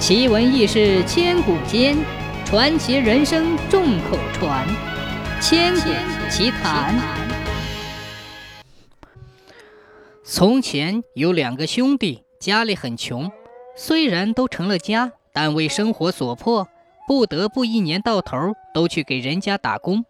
[0.00, 1.94] 奇闻异事千古间，
[2.46, 4.66] 传奇人生众口传。
[5.42, 5.90] 千古
[6.30, 6.98] 奇谈。
[10.24, 13.30] 从前有两个兄弟，家里很穷，
[13.76, 16.66] 虽然都成了家，但为生活所迫，
[17.06, 20.06] 不得不一年到头都去给人家打工。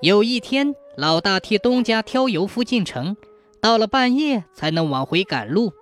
[0.00, 3.18] 有一天，老大替东家挑油夫进城，
[3.60, 5.74] 到了半夜才能往回赶路。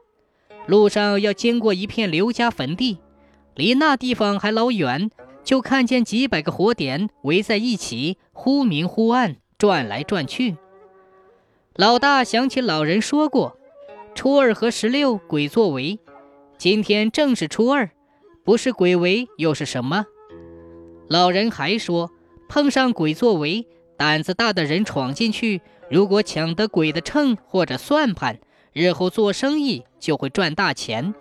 [0.66, 2.98] 路上要经过一片刘家坟地，
[3.54, 5.10] 离那地方还老远，
[5.44, 10.56] 就看见几百个火点围在一起，忽明忽暗，转来转去。
[11.76, 13.56] 老大想起老人说过，
[14.14, 16.00] 初二和十六鬼作为，
[16.58, 17.90] 今天正是初二，
[18.44, 20.06] 不是鬼为又是什么？
[21.08, 22.10] 老人还说，
[22.48, 28.40] 碰上鬼作为，胆子大的人闯进去，如果抢得鬼的秤或者算盘。
[28.76, 31.14] 日后做生意就会赚大钱。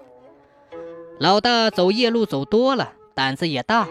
[1.20, 3.88] 老大走夜路走多了，胆子也大。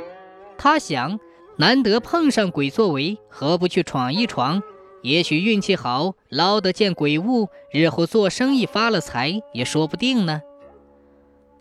[0.59, 1.19] 他想，
[1.57, 4.63] 难得碰上鬼作为，何不去闯一闯？
[5.01, 10.43] 也许运气好，捞得见鬼物，日后做生意发了财也说不定呢。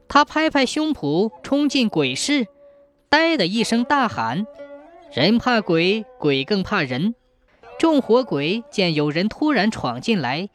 [0.10, 2.48] 他拍拍胸脯，冲进鬼市，
[3.08, 4.46] 呆的一声大喊
[5.16, 7.16] ：“人怕鬼，鬼更怕人。”
[7.80, 10.50] 众火鬼见有人突然闯进来。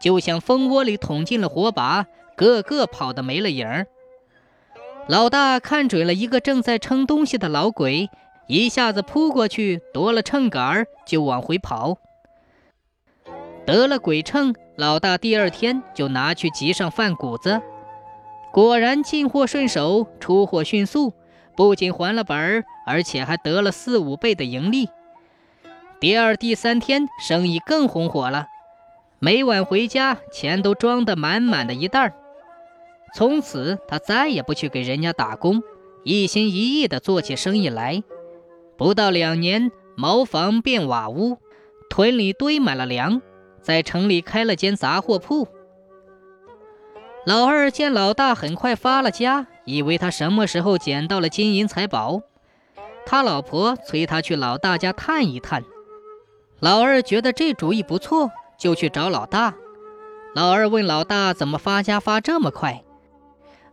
[0.00, 3.86] 就像蜂窝里捅进了火把，个个跑得没了影儿。
[5.06, 8.10] 老大看准了一个正在称东西的老鬼，
[8.46, 11.98] 一下子扑过去夺了秤杆儿，就往回跑。
[13.66, 17.60] 得了鬼秤，老大第二天就拿去集上饭谷子，
[18.52, 21.12] 果然进货顺手，出货迅速，
[21.56, 24.88] 不仅还了本儿，而且还得了四五倍的盈利。
[26.00, 28.46] 第二、第三天生意更红火了。
[29.20, 32.14] 每晚回家，钱都装得满满的一袋儿。
[33.16, 35.60] 从此，他再也不去给人家打工，
[36.04, 38.04] 一心一意地做起生意来。
[38.76, 41.38] 不到两年，茅房变瓦屋，
[41.90, 43.20] 屯里堆满了粮，
[43.60, 45.48] 在城里开了间杂货铺。
[47.26, 52.20] 老二见老大很快发了家，以为他什么时候捡到了金银财宝，
[53.04, 55.64] 他老婆催他去老大家探一探。
[56.60, 58.30] 老二觉得这主意不错。
[58.58, 59.54] 就去找老大，
[60.34, 62.82] 老二问老大怎么发家发这么快，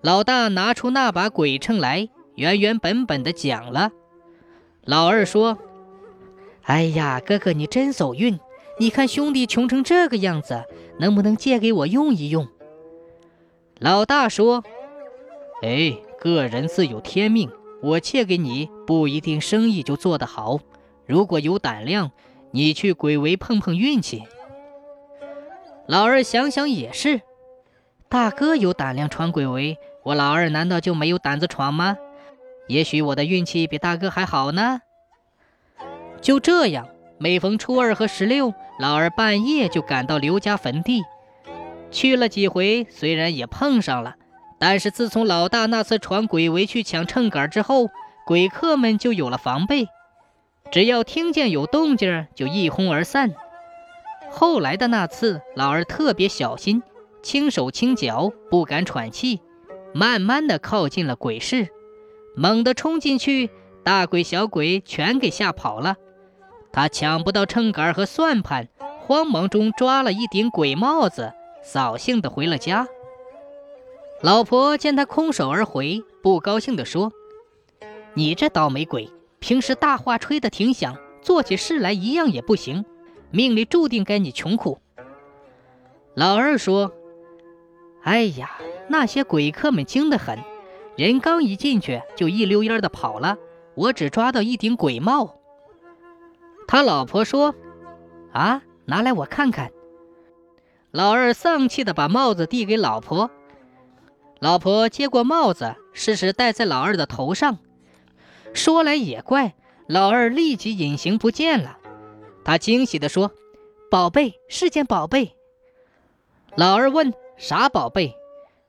[0.01, 3.89] 老大拿出那把鬼秤来，原原本本的讲了。
[4.83, 5.57] 老二说
[6.61, 8.39] ：“哎呀，哥哥你真走运，
[8.79, 10.63] 你看兄弟穷成这个样子，
[10.99, 12.47] 能不能借给我用一用？”
[13.79, 14.63] 老大说
[15.63, 17.49] ：“哎，个人自有天命，
[17.81, 20.59] 我借给你不一定生意就做得好，
[21.07, 22.11] 如果有胆量，
[22.51, 24.21] 你去鬼围碰碰运气。”
[25.87, 27.21] 老二想想也是，
[28.09, 31.97] 大哥有胆量闯鬼围，我老二难道就没有胆子闯吗？
[32.67, 34.81] 也许我的运气比大哥还好呢。
[36.21, 36.87] 就这样，
[37.19, 41.03] 每逢初二和十六，老二半夜就赶到刘家坟地。
[41.91, 44.15] 去了几回，虽然也碰上了，
[44.57, 47.89] 但是自从老大那次闯鬼围去抢秤杆之后，
[48.25, 49.87] 鬼客们就有了防备，
[50.71, 53.35] 只要听见有动静，就一哄而散。
[54.37, 56.83] 后来的那次，老二特别小心，
[57.23, 59.39] 轻手轻脚，不敢喘气，
[59.93, 61.69] 慢慢的靠近了鬼市，
[62.35, 63.49] 猛地冲进去，
[63.81, 65.95] 大鬼小鬼全给吓跑了。
[66.73, 68.67] 他抢不到秤杆和算盘，
[68.99, 71.31] 慌忙中抓了一顶鬼帽子，
[71.63, 72.89] 扫兴的回了家。
[74.21, 77.13] 老婆见他空手而回，不高兴的说
[78.15, 79.09] ：“你这倒霉鬼，
[79.39, 82.83] 平时大话吹得挺响，做起事来一样也不行。”
[83.35, 84.79] 命里注定该你穷苦。
[86.13, 86.93] 老二说
[88.01, 88.51] ：“哎呀，
[88.87, 90.39] 那些鬼客们精得很，
[90.95, 93.37] 人刚一进去就一溜烟的跑了，
[93.75, 95.35] 我只抓到一顶鬼帽。”
[96.65, 97.53] 他老婆说
[98.31, 99.69] ：“啊，拿来我看看。”
[100.91, 103.29] 老二丧气的把帽子递给老婆，
[104.39, 107.57] 老婆接过帽子，试试戴在老二的头上。
[108.53, 109.55] 说来也怪，
[109.87, 111.79] 老二立即隐形不见了。
[112.45, 113.33] 他惊喜地说
[113.91, 115.35] ：“宝贝是件宝贝。”
[116.55, 118.15] 老二问：“啥宝贝？”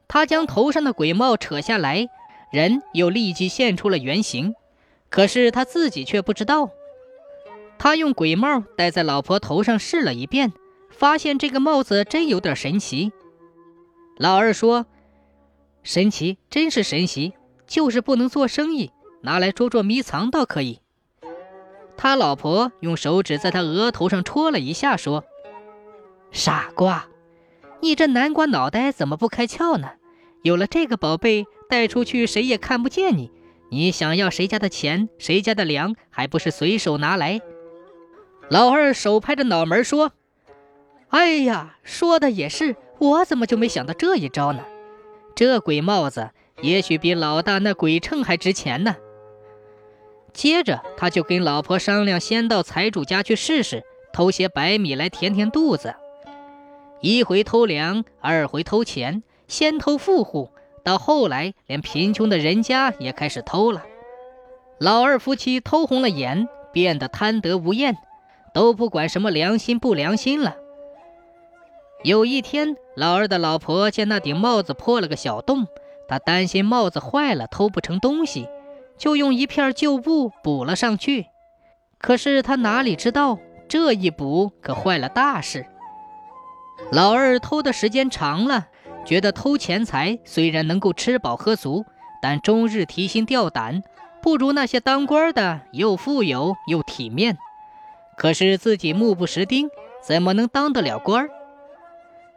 [0.08, 2.08] 他将头上的鬼帽扯下来，
[2.50, 4.55] 人又立即现出了原形。
[5.11, 6.70] 可是他自己却不知道。
[7.78, 10.52] 他用鬼帽戴在老婆头上试了一遍，
[10.90, 13.12] 发现这个帽子真有点神奇。
[14.17, 14.87] 老二说
[15.84, 17.34] ：“神奇，真是神奇，
[17.67, 18.90] 就是不能做生意，
[19.20, 20.81] 拿来捉捉迷藏倒可以。”
[21.96, 25.25] 他老婆用手指在他额头上戳了一下，说
[26.31, 27.06] ：“傻瓜，
[27.81, 29.93] 你这南瓜脑袋怎么不开窍呢？
[30.43, 33.31] 有了这个宝贝，带出去谁也看不见你。
[33.70, 37.40] 你想要谁家的钱，谁家的粮，还不是随手拿来？”
[38.48, 40.12] 老二手拍着脑门说
[41.08, 44.62] ：“哎呀，说的也是，我怎么就没想到这一招呢？
[45.34, 48.96] 这鬼帽子也许比老大那鬼秤还值钱呢。”
[50.36, 55.94] 接着，他就跟老婆商量，先到财主家去试试，偷些白米来填填肚子。
[57.00, 60.50] 一回偷粮，二回偷钱，先偷富户，
[60.84, 63.82] 到后来连贫穷的人家也开始偷了。
[64.78, 67.96] 老二夫妻偷红了眼，变得贪得无厌，
[68.52, 70.56] 都不管什么良心不良心了。
[72.04, 75.66] 有一天，老二的老婆见那顶帽子破了个小洞，
[76.06, 78.46] 她担心帽子坏了，偷不成东西。
[78.98, 81.26] 就用一片旧布补了上去，
[81.98, 83.38] 可是他哪里知道，
[83.69, 85.66] 这一补可坏了大事。
[86.90, 88.69] 老二偷的时间长了，
[89.04, 91.84] 觉得偷钱财虽然能够吃饱喝足，
[92.22, 93.82] 但终日提心吊胆，
[94.22, 97.38] 不如那些当官的又富有又体面。
[98.16, 99.69] 可是自己目不识丁，
[100.02, 101.28] 怎么能当得了官？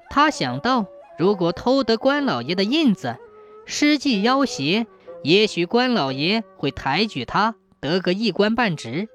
[0.09, 0.85] 他想到，
[1.17, 3.17] 如果偷得官老爷的印子，
[3.65, 4.85] 施计要挟。
[5.24, 9.10] 也许关老爷会抬举他，得个一官半职。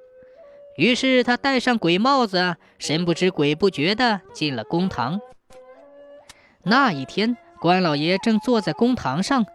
[0.77, 5.21] 于是他戴上鬼帽子，神不知鬼不觉地进了公堂。
[6.62, 9.47] 那一天，关老爷正坐在公堂上，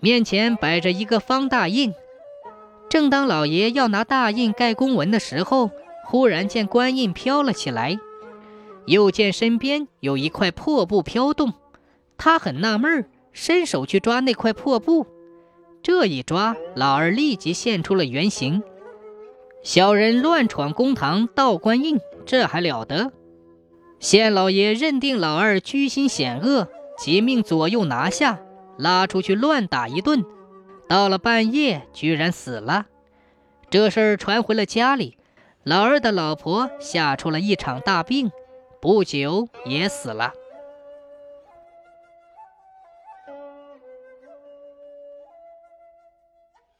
[0.00, 1.92] 面前摆着一个方大印。
[2.88, 5.70] 正当老爷要拿大印盖公文的时候，
[6.04, 7.98] 忽然见官印飘了起来，
[8.86, 11.52] 又见身边有一块破布飘动。
[12.16, 15.06] 他很纳闷，伸手去抓那块破布。
[15.82, 18.62] 这一抓，老二立即现出了原形。
[19.62, 23.12] 小人乱闯公堂盗官印，这还了得？
[23.98, 26.68] 县老爷认定老二居心险恶，
[26.98, 28.40] 即命左右拿下，
[28.78, 30.24] 拉出去乱打一顿。
[30.88, 32.86] 到了半夜，居然死了。
[33.70, 35.16] 这事儿传回了家里，
[35.64, 38.30] 老二的老婆吓出了一场大病，
[38.80, 40.32] 不久也死了。